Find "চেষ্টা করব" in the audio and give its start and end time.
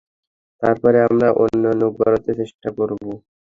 2.39-3.01